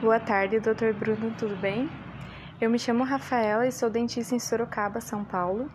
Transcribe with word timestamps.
Boa 0.00 0.20
tarde, 0.20 0.60
Dr. 0.60 0.92
Bruno, 0.96 1.34
tudo 1.36 1.56
bem? 1.56 1.90
Eu 2.60 2.70
me 2.70 2.78
chamo 2.78 3.02
Rafaela 3.02 3.66
e 3.66 3.72
sou 3.72 3.90
dentista 3.90 4.32
em 4.32 4.38
Sorocaba, 4.38 5.00
São 5.00 5.24
Paulo, 5.24 5.68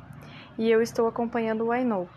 e 0.57 0.71
eu 0.71 0.81
estou 0.81 1.07
acompanhando 1.07 1.67
o 1.67 1.83
Know. 1.83 2.07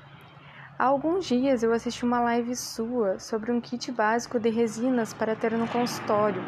Há 0.79 0.85
alguns 0.85 1.27
dias 1.27 1.65
eu 1.65 1.73
assisti 1.73 2.05
uma 2.05 2.21
live 2.21 2.55
sua 2.55 3.19
sobre 3.19 3.51
um 3.51 3.61
kit 3.61 3.91
básico 3.91 4.39
de 4.39 4.51
resinas 4.51 5.13
para 5.13 5.35
ter 5.35 5.51
no 5.59 5.67
consultório, 5.67 6.41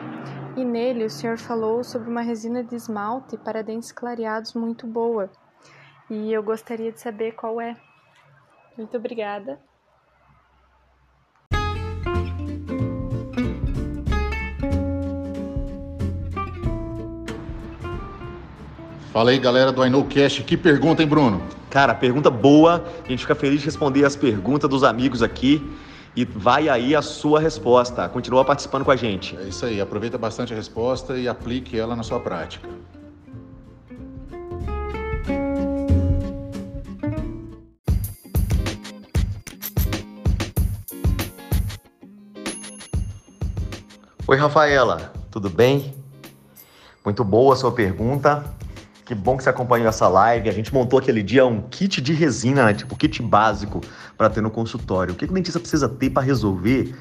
e 0.57 0.65
nele 0.65 1.05
o 1.05 1.11
senhor 1.11 1.39
falou 1.39 1.83
sobre 1.83 2.09
uma 2.09 2.21
resina 2.21 2.63
de 2.63 2.77
esmalte 2.77 3.37
para 3.37 3.61
dentes 3.61 3.91
clareados 3.91 4.55
muito 4.55 4.87
boa, 4.87 5.29
e 6.09 6.33
eu 6.33 6.41
gostaria 6.41 6.93
de 6.93 7.01
saber 7.01 7.33
qual 7.33 7.61
é. 7.61 7.77
Muito 8.77 8.97
obrigada. 8.97 9.59
Fala 19.12 19.30
aí, 19.30 19.39
galera 19.39 19.73
do 19.73 19.85
IKnowCast. 19.85 20.45
Que 20.45 20.55
pergunta, 20.55 21.03
hein, 21.03 21.09
Bruno? 21.09 21.43
Cara, 21.71 21.95
pergunta 21.95 22.29
boa. 22.29 22.85
A 23.05 23.09
gente 23.09 23.21
fica 23.21 23.35
feliz 23.35 23.61
de 23.61 23.65
responder 23.65 24.05
as 24.05 24.15
perguntas 24.15 24.69
dos 24.69 24.85
amigos 24.85 25.23
aqui. 25.23 25.66
E 26.15 26.27
vai 26.27 26.69
aí 26.69 26.95
a 26.95 27.01
sua 27.01 27.41
resposta. 27.41 28.07
Continua 28.11 28.45
participando 28.45 28.85
com 28.85 28.91
a 28.91 28.97
gente. 28.97 29.35
É 29.39 29.45
isso 29.45 29.65
aí. 29.65 29.80
Aproveita 29.80 30.19
bastante 30.19 30.52
a 30.52 30.57
resposta 30.57 31.16
e 31.16 31.27
aplique 31.27 31.79
ela 31.79 31.97
na 31.97 32.02
sua 32.02 32.21
prática. 32.21 32.69
Oi, 44.27 44.37
Rafaela. 44.37 45.15
Tudo 45.30 45.49
bem? 45.49 45.95
Muito 47.02 47.25
boa 47.25 47.55
a 47.55 47.57
sua 47.57 47.73
pergunta. 47.73 48.45
Que 49.09 49.14
bom 49.14 49.38
que 49.38 49.42
você 49.42 49.48
acompanhou 49.48 49.88
essa 49.88 50.06
live. 50.06 50.51
A 50.51 50.52
gente 50.52 50.70
montou 50.74 50.98
aquele 50.98 51.23
dia 51.23 51.46
um 51.46 51.62
kit 51.62 51.98
de 51.98 52.12
resina, 52.12 52.66
né? 52.66 52.74
tipo 52.74 52.95
kit 52.95 53.23
básico 53.23 53.80
para 54.18 54.28
ter 54.28 54.42
no 54.42 54.51
consultório. 54.51 55.14
O 55.14 55.16
que 55.16 55.24
o 55.24 55.32
dentista 55.32 55.59
precisa 55.59 55.88
ter 55.88 56.10
para 56.10 56.23
resolver? 56.23 56.95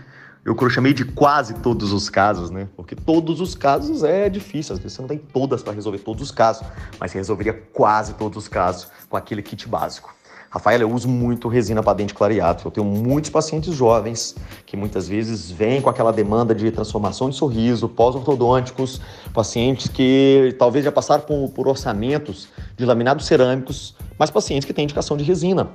Eu 0.46 0.56
chamei 0.70 0.94
de 0.94 1.04
quase 1.04 1.56
todos 1.56 1.92
os 1.92 2.10
casos, 2.10 2.50
né? 2.50 2.70
Porque 2.78 2.96
todos 2.96 3.42
os 3.42 3.54
casos 3.56 4.06
é 4.06 4.30
difícil, 4.30 4.74
às 4.74 4.80
vezes 4.80 4.94
você 4.94 5.02
não 5.02 5.10
tem 5.10 5.18
todas 5.18 5.62
para 5.62 5.74
resolver 5.74 6.00
todos 6.00 6.24
os 6.24 6.32
casos, 6.32 6.66
mas 6.98 7.12
você 7.12 7.18
resolveria 7.18 7.54
quase 7.74 8.14
todos 8.14 8.38
os 8.38 8.48
casos 8.48 8.88
com 9.10 9.18
aquele 9.18 9.42
kit 9.42 9.68
básico. 9.68 10.16
Rafael, 10.58 10.82
eu 10.82 10.92
uso 10.92 11.08
muito 11.08 11.48
resina 11.48 11.84
para 11.84 11.94
dente 11.94 12.16
clareado. 12.16 12.64
Eu 12.66 12.72
tenho 12.72 12.86
muitos 12.86 13.30
pacientes 13.30 13.76
jovens 13.76 14.36
que 14.66 14.76
muitas 14.76 15.08
vezes 15.08 15.52
vêm 15.52 15.80
com 15.80 15.90
aquela 15.90 16.12
demanda 16.12 16.56
de 16.56 16.72
transformação 16.72 17.30
de 17.30 17.36
sorriso, 17.36 17.88
pós-ortodônticos, 17.88 19.00
pacientes 19.32 19.88
que 19.88 20.56
talvez 20.58 20.84
já 20.84 20.92
passaram 20.92 21.24
por, 21.24 21.50
por 21.50 21.68
orçamentos 21.68 22.48
de 22.76 22.86
laminados 22.86 23.28
cerâmicos, 23.28 23.96
mas 24.18 24.32
pacientes 24.32 24.66
que 24.66 24.74
têm 24.74 24.86
indicação 24.86 25.16
de 25.16 25.24
resina. 25.24 25.70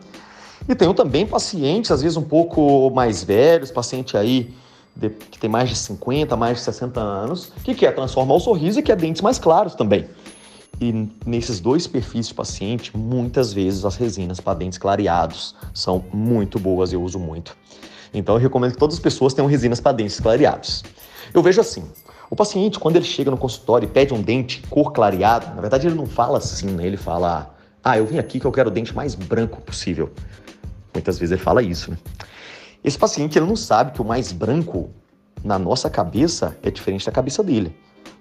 E 0.68 0.74
tenho 0.74 0.92
também 0.92 1.26
pacientes, 1.26 1.92
às 1.92 2.02
vezes 2.02 2.16
um 2.16 2.22
pouco 2.22 2.90
mais 2.90 3.22
velhos, 3.22 3.70
paciente 3.70 4.16
aí 4.16 4.52
que 5.30 5.38
tem 5.38 5.48
mais 5.48 5.70
de 5.70 5.76
50, 5.76 6.36
mais 6.36 6.58
de 6.58 6.64
60 6.64 7.00
anos, 7.00 7.52
que 7.62 7.74
quer 7.74 7.94
transformar 7.94 8.34
o 8.34 8.40
sorriso 8.40 8.80
e 8.80 8.82
quer 8.82 8.96
dentes 8.96 9.22
mais 9.22 9.38
claros 9.38 9.74
também. 9.74 10.06
E 10.82 11.08
nesses 11.24 11.60
dois 11.60 11.86
perfis 11.86 12.26
de 12.26 12.34
paciente, 12.34 12.96
muitas 12.96 13.52
vezes 13.52 13.84
as 13.84 13.94
resinas 13.94 14.40
para 14.40 14.58
dentes 14.58 14.78
clareados 14.78 15.54
são 15.72 16.04
muito 16.12 16.58
boas, 16.58 16.92
eu 16.92 17.00
uso 17.00 17.20
muito. 17.20 17.56
Então 18.12 18.34
eu 18.34 18.40
recomendo 18.40 18.72
que 18.72 18.78
todas 18.78 18.96
as 18.96 19.00
pessoas 19.00 19.32
tenham 19.32 19.46
resinas 19.46 19.78
para 19.78 19.92
dentes 19.92 20.18
clareados. 20.18 20.82
Eu 21.32 21.40
vejo 21.40 21.60
assim, 21.60 21.84
o 22.28 22.34
paciente, 22.34 22.80
quando 22.80 22.96
ele 22.96 23.04
chega 23.04 23.30
no 23.30 23.36
consultório 23.36 23.86
e 23.86 23.88
pede 23.88 24.12
um 24.12 24.20
dente 24.20 24.60
cor 24.68 24.90
clareado, 24.90 25.54
na 25.54 25.60
verdade 25.60 25.86
ele 25.86 25.94
não 25.94 26.04
fala 26.04 26.38
assim, 26.38 26.66
né? 26.66 26.84
Ele 26.84 26.96
fala, 26.96 27.54
ah, 27.84 27.96
eu 27.96 28.04
vim 28.04 28.18
aqui 28.18 28.40
que 28.40 28.44
eu 28.44 28.50
quero 28.50 28.68
o 28.68 28.72
dente 28.72 28.92
mais 28.92 29.14
branco 29.14 29.62
possível. 29.62 30.10
Muitas 30.92 31.16
vezes 31.16 31.30
ele 31.30 31.40
fala 31.40 31.62
isso, 31.62 31.92
né? 31.92 31.96
Esse 32.82 32.98
paciente, 32.98 33.38
ele 33.38 33.46
não 33.46 33.54
sabe 33.54 33.92
que 33.92 34.02
o 34.02 34.04
mais 34.04 34.32
branco 34.32 34.90
na 35.44 35.60
nossa 35.60 35.88
cabeça 35.88 36.58
é 36.60 36.72
diferente 36.72 37.06
da 37.06 37.12
cabeça 37.12 37.40
dele. 37.40 37.72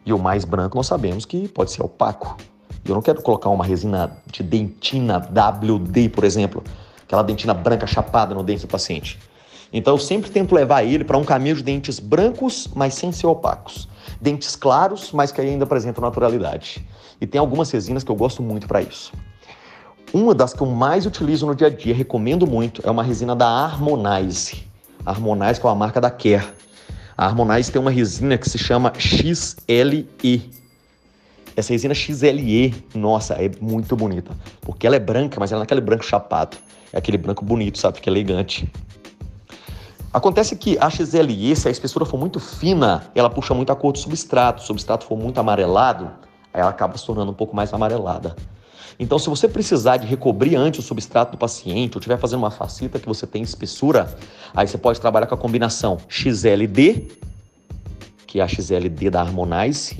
E 0.06 0.14
o 0.14 0.20
mais 0.20 0.44
branco 0.46 0.78
nós 0.78 0.88
sabemos 0.88 1.26
que 1.26 1.48
pode 1.48 1.72
ser 1.72 1.84
opaco. 1.84 2.38
Eu 2.84 2.96
não 2.96 3.02
quero 3.02 3.22
colocar 3.22 3.50
uma 3.50 3.64
resina 3.64 4.18
de 4.32 4.42
dentina 4.42 5.18
WD, 5.18 6.10
por 6.10 6.24
exemplo, 6.24 6.64
aquela 7.04 7.22
dentina 7.22 7.54
branca 7.54 7.86
chapada 7.86 8.34
no 8.34 8.44
dente 8.44 8.62
do 8.62 8.68
paciente. 8.68 9.20
Então 9.74 9.94
eu 9.94 10.00
sempre 10.00 10.30
tento 10.30 10.54
levar 10.54 10.84
ele 10.84 11.04
para 11.04 11.18
um 11.18 11.24
caminho 11.24 11.56
de 11.56 11.64
dentes 11.64 12.00
brancos, 12.00 12.70
mas 12.76 12.94
sem 12.96 13.12
ser 13.12 13.28
opacos. 13.28 13.88
Dentes 14.20 14.56
claros, 14.56 15.12
mas 15.12 15.32
que 15.32 15.40
ainda 15.40 15.64
apresentam 15.64 16.04
naturalidade. 16.04 16.86
E 17.20 17.28
tem 17.28 17.40
algumas 17.40 17.72
resinas 17.72 18.04
que 18.04 18.12
eu 18.12 18.16
gosto 18.16 18.42
muito 18.42 18.68
para 18.68 18.82
isso. 18.82 19.14
Uma 20.14 20.36
das 20.36 20.54
que 20.54 20.62
eu 20.62 20.68
mais 20.68 21.06
utilizo 21.06 21.46
no 21.46 21.56
dia 21.56 21.68
a 21.68 21.70
dia, 21.70 21.94
recomendo 21.96 22.46
muito, 22.46 22.82
é 22.86 22.92
uma 22.92 23.04
resina 23.04 23.34
da 23.34 23.48
Harmonize. 23.48 24.64
Harmonize, 25.06 25.60
que 25.60 25.66
é 25.66 25.70
uma 25.70 25.76
marca 25.76 26.02
da 26.02 26.12
Care. 26.12 26.46
A 27.22 27.26
Harmonize 27.28 27.72
tem 27.72 27.80
uma 27.80 27.92
resina 27.92 28.36
que 28.36 28.50
se 28.50 28.58
chama 28.58 28.92
XLE. 28.98 30.52
Essa 31.56 31.72
resina 31.72 31.94
XLE, 31.94 32.74
nossa, 32.96 33.36
é 33.36 33.52
muito 33.62 33.96
bonita. 33.96 34.36
Porque 34.60 34.88
ela 34.88 34.96
é 34.96 35.00
branca, 35.00 35.40
mas 35.40 35.52
ela 35.52 35.60
não 35.60 35.62
é 35.62 35.66
aquele 35.66 35.82
branco 35.82 36.04
chapado. 36.04 36.58
É 36.92 36.98
aquele 36.98 37.20
branco 37.20 37.46
bonito, 37.46 37.78
sabe? 37.78 38.00
É 38.04 38.10
elegante. 38.10 38.68
Acontece 40.12 40.56
que 40.56 40.80
a 40.80 40.90
XLE, 40.90 41.56
se 41.56 41.68
a 41.68 41.72
espessura 41.72 42.06
for 42.06 42.18
muito 42.18 42.40
fina, 42.40 43.04
ela 43.14 43.30
puxa 43.30 43.54
muito 43.54 43.72
a 43.72 43.76
cor 43.76 43.92
do 43.92 44.00
substrato. 44.00 44.62
Se 44.62 44.64
o 44.64 44.68
substrato 44.70 45.06
for 45.06 45.16
muito 45.16 45.40
amarelado, 45.40 46.06
aí 46.52 46.62
ela 46.62 46.72
acaba 46.72 46.98
se 46.98 47.06
tornando 47.06 47.30
um 47.30 47.36
pouco 47.36 47.56
mais 47.56 47.72
amarelada. 47.72 48.36
Então, 49.00 49.18
se 49.18 49.30
você 49.30 49.48
precisar 49.48 49.98
de 49.98 50.08
recobrir 50.08 50.56
antes 50.56 50.80
o 50.80 50.84
substrato 50.84 51.34
do 51.34 51.38
paciente, 51.38 51.96
ou 51.96 52.00
estiver 52.00 52.18
fazendo 52.18 52.40
uma 52.40 52.52
faceta 52.52 53.00
que 53.00 53.08
você 53.08 53.26
tem 53.26 53.42
espessura, 53.42 54.16
aí 54.54 54.68
você 54.68 54.78
pode 54.78 55.00
trabalhar 55.00 55.28
com 55.28 55.36
a 55.36 55.38
combinação 55.38 55.98
XLD, 56.08 57.08
que 58.28 58.40
é 58.40 58.44
a 58.44 58.48
XLD 58.48 59.10
da 59.10 59.22
Harmonize, 59.22 59.96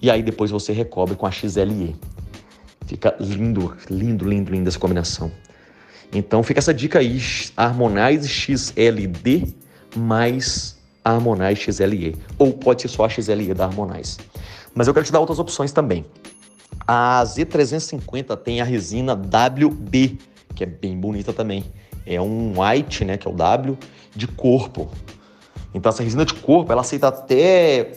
e 0.00 0.10
aí 0.10 0.22
depois 0.22 0.50
você 0.50 0.72
recobre 0.72 1.16
com 1.16 1.26
a 1.26 1.30
XLE. 1.30 1.96
Fica 2.86 3.14
lindo, 3.18 3.76
lindo, 3.90 4.28
lindo, 4.28 4.52
lindo 4.52 4.68
essa 4.68 4.78
combinação. 4.78 5.30
Então 6.12 6.42
fica 6.42 6.58
essa 6.58 6.72
dica 6.72 7.00
aí, 7.00 7.20
Harmonize 7.56 8.28
XLD 8.28 9.54
mais 9.96 10.78
Harmonize 11.04 11.60
XLE. 11.60 12.16
Ou 12.38 12.52
pode 12.52 12.82
ser 12.82 12.88
só 12.88 13.04
a 13.04 13.08
XLE 13.08 13.54
da 13.54 13.64
Harmonize. 13.64 14.18
Mas 14.74 14.86
eu 14.86 14.94
quero 14.94 15.04
te 15.04 15.12
dar 15.12 15.20
outras 15.20 15.38
opções 15.38 15.72
também. 15.72 16.04
A 16.90 17.22
Z350 17.22 18.34
tem 18.38 18.62
a 18.62 18.64
resina 18.64 19.12
WB, 19.12 20.18
que 20.54 20.64
é 20.64 20.66
bem 20.66 20.98
bonita 20.98 21.34
também. 21.34 21.62
É 22.06 22.18
um 22.18 22.54
white, 22.58 23.04
né, 23.04 23.18
que 23.18 23.28
é 23.28 23.30
o 23.30 23.34
W, 23.34 23.76
de 24.16 24.26
corpo. 24.26 24.90
Então 25.74 25.90
essa 25.90 26.02
resina 26.02 26.24
de 26.24 26.32
corpo, 26.32 26.72
ela 26.72 26.80
aceita 26.80 27.08
até 27.08 27.92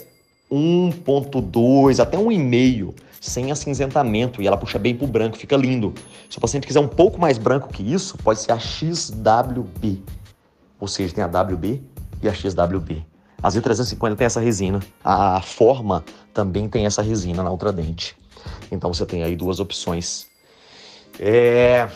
1.2, 0.52 2.02
até 2.02 2.18
1,5, 2.18 2.94
sem 3.22 3.50
acinzentamento, 3.50 4.42
e 4.42 4.48
ela 4.48 4.58
puxa 4.58 4.78
bem 4.78 4.94
pro 4.94 5.08
branco, 5.08 5.38
fica 5.38 5.56
lindo. 5.56 5.94
Se 6.30 6.38
o 6.38 6.42
paciente 6.42 6.68
quiser 6.68 6.82
um 6.82 6.88
pouco 6.90 7.18
mais 7.18 7.38
branco 7.38 7.70
que 7.70 7.82
isso, 7.82 8.18
pode 8.18 8.42
ser 8.42 8.52
a 8.52 8.60
XWB. 8.60 10.04
Ou 10.78 10.88
seja, 10.90 11.14
tem 11.14 11.24
a 11.24 11.28
WB 11.28 11.82
e 12.22 12.28
a 12.28 12.34
XWB. 12.34 13.06
A 13.42 13.48
Z350 13.48 14.18
tem 14.18 14.26
essa 14.26 14.42
resina. 14.42 14.82
A 15.02 15.42
forma 15.42 16.04
também 16.34 16.68
tem 16.68 16.86
essa 16.86 17.02
resina 17.02 17.42
na 17.42 17.50
outra 17.50 17.72
dente. 17.72 18.20
Então 18.72 18.94
você 18.94 19.06
tem 19.06 19.24
aí 19.24 19.36
duas 19.36 19.60
opções. 19.60 20.28
É... 21.20 21.88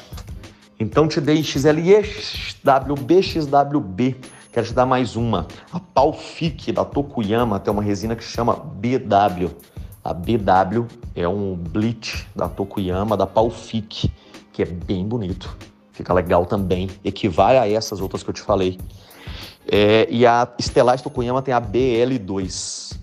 Então 0.79 1.07
te 1.07 1.21
dei 1.21 1.41
XLE, 1.43 2.03
XWB, 2.03 3.23
XWB. 3.23 4.15
Quero 4.51 4.67
te 4.67 4.73
dar 4.73 4.85
mais 4.85 5.15
uma. 5.15 5.47
A 5.71 5.79
Palfic 5.79 6.71
da 6.71 6.85
Tokuyama 6.85 7.59
tem 7.59 7.73
uma 7.73 7.83
resina 7.83 8.15
que 8.15 8.23
chama 8.23 8.55
BW. 8.55 9.49
A 10.03 10.13
BW 10.13 10.85
é 11.15 11.27
um 11.27 11.55
bleach 11.55 12.27
da 12.35 12.47
Tokuyama, 12.47 13.17
da 13.17 13.25
Palfic, 13.25 14.11
que 14.53 14.61
é 14.61 14.65
bem 14.65 15.05
bonito. 15.05 15.57
Fica 15.91 16.13
legal 16.13 16.45
também. 16.45 16.89
Equivale 17.03 17.57
a 17.57 17.67
essas 17.67 17.99
outras 17.99 18.21
que 18.21 18.29
eu 18.29 18.33
te 18.33 18.41
falei. 18.41 18.79
É, 19.67 20.07
e 20.09 20.25
a 20.25 20.47
Estelar 20.59 21.01
Tokuyama 21.01 21.41
tem 21.41 21.53
a 21.53 21.59
BL2. 21.61 22.97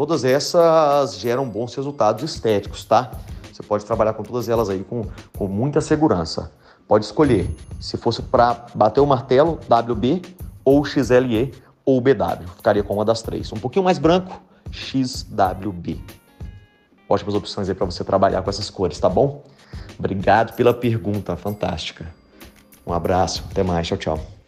Todas 0.00 0.24
essas 0.24 1.18
geram 1.18 1.46
bons 1.46 1.74
resultados 1.74 2.24
estéticos, 2.24 2.86
tá? 2.86 3.10
Você 3.52 3.62
pode 3.62 3.84
trabalhar 3.84 4.14
com 4.14 4.22
todas 4.22 4.48
elas 4.48 4.70
aí 4.70 4.82
com, 4.82 5.04
com 5.36 5.46
muita 5.46 5.82
segurança. 5.82 6.50
Pode 6.88 7.04
escolher. 7.04 7.54
Se 7.78 7.98
fosse 7.98 8.22
para 8.22 8.64
bater 8.74 9.00
o 9.00 9.06
martelo, 9.06 9.60
WB 9.68 10.22
ou 10.64 10.82
XLE 10.86 11.52
ou 11.84 12.00
BW. 12.00 12.48
Ficaria 12.56 12.82
com 12.82 12.94
uma 12.94 13.04
das 13.04 13.20
três. 13.20 13.52
Um 13.52 13.58
pouquinho 13.58 13.84
mais 13.84 13.98
branco, 13.98 14.40
XWB. 14.70 16.00
Ótimas 17.06 17.34
opções 17.34 17.68
aí 17.68 17.74
para 17.74 17.84
você 17.84 18.02
trabalhar 18.02 18.40
com 18.40 18.48
essas 18.48 18.70
cores, 18.70 18.98
tá 18.98 19.06
bom? 19.10 19.44
Obrigado 19.98 20.54
pela 20.54 20.72
pergunta, 20.72 21.36
fantástica. 21.36 22.06
Um 22.86 22.94
abraço, 22.94 23.44
até 23.50 23.62
mais, 23.62 23.86
tchau, 23.86 23.98
tchau. 23.98 24.39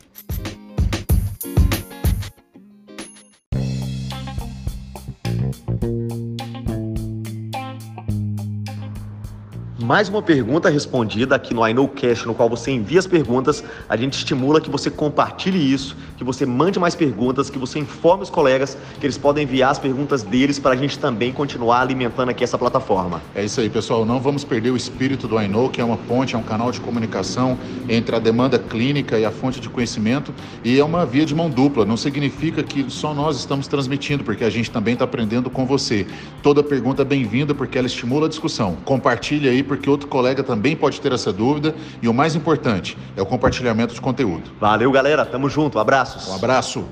Mais 9.82 10.08
uma 10.08 10.22
pergunta 10.22 10.70
respondida 10.70 11.34
aqui 11.34 11.52
no 11.52 11.66
I 11.66 11.74
Know 11.74 11.88
Cash, 11.88 12.24
no 12.24 12.34
qual 12.34 12.48
você 12.48 12.70
envia 12.70 13.00
as 13.00 13.06
perguntas. 13.06 13.64
A 13.88 13.96
gente 13.96 14.12
estimula 14.12 14.60
que 14.60 14.70
você 14.70 14.88
compartilhe 14.88 15.58
isso, 15.58 15.96
que 16.16 16.22
você 16.22 16.46
mande 16.46 16.78
mais 16.78 16.94
perguntas, 16.94 17.50
que 17.50 17.58
você 17.58 17.80
informe 17.80 18.22
os 18.22 18.30
colegas 18.30 18.78
que 19.00 19.04
eles 19.04 19.18
podem 19.18 19.42
enviar 19.42 19.72
as 19.72 19.80
perguntas 19.80 20.22
deles 20.22 20.56
para 20.60 20.74
a 20.74 20.76
gente 20.76 21.00
também 21.00 21.32
continuar 21.32 21.80
alimentando 21.80 22.28
aqui 22.28 22.44
essa 22.44 22.56
plataforma. 22.56 23.20
É 23.34 23.44
isso 23.44 23.60
aí, 23.60 23.68
pessoal. 23.68 24.04
Não 24.04 24.20
vamos 24.20 24.44
perder 24.44 24.70
o 24.70 24.76
espírito 24.76 25.26
do 25.26 25.40
I 25.40 25.48
Know, 25.48 25.68
que 25.68 25.80
é 25.80 25.84
uma 25.84 25.96
ponte, 25.96 26.36
é 26.36 26.38
um 26.38 26.44
canal 26.44 26.70
de 26.70 26.80
comunicação 26.80 27.58
entre 27.88 28.14
a 28.14 28.20
demanda 28.20 28.60
clínica 28.60 29.18
e 29.18 29.24
a 29.24 29.32
fonte 29.32 29.58
de 29.58 29.68
conhecimento. 29.68 30.32
E 30.62 30.78
é 30.78 30.84
uma 30.84 31.04
via 31.04 31.26
de 31.26 31.34
mão 31.34 31.50
dupla. 31.50 31.84
Não 31.84 31.96
significa 31.96 32.62
que 32.62 32.88
só 32.88 33.12
nós 33.12 33.36
estamos 33.36 33.66
transmitindo, 33.66 34.22
porque 34.22 34.44
a 34.44 34.50
gente 34.50 34.70
também 34.70 34.92
está 34.92 35.04
aprendendo 35.04 35.50
com 35.50 35.66
você. 35.66 36.06
Toda 36.40 36.62
pergunta 36.62 37.02
é 37.02 37.04
bem-vinda, 37.04 37.52
porque 37.52 37.76
ela 37.76 37.88
estimula 37.88 38.26
a 38.26 38.28
discussão. 38.28 38.76
Compartilhe 38.84 39.48
aí 39.48 39.71
porque 39.76 39.88
outro 39.88 40.06
colega 40.06 40.42
também 40.42 40.76
pode 40.76 41.00
ter 41.00 41.12
essa 41.12 41.32
dúvida. 41.32 41.74
E 42.02 42.08
o 42.08 42.12
mais 42.12 42.36
importante 42.36 42.98
é 43.16 43.22
o 43.22 43.26
compartilhamento 43.26 43.94
de 43.94 44.00
conteúdo. 44.02 44.50
Valeu, 44.60 44.92
galera. 44.92 45.24
Tamo 45.24 45.48
junto. 45.48 45.78
Abraços. 45.78 46.28
Um 46.28 46.34
abraço. 46.34 46.84